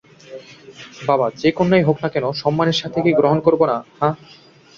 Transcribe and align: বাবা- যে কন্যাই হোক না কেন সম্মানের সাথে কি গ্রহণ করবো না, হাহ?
বাবা- 1.05 1.27
যে 1.41 1.49
কন্যাই 1.51 1.83
হোক 1.83 1.97
না 2.03 2.09
কেন 2.09 2.25
সম্মানের 2.41 2.79
সাথে 2.81 2.99
কি 3.01 3.11
গ্রহণ 3.13 3.39
করবো 3.41 3.63
না, 3.65 3.77
হাহ? 3.99 4.13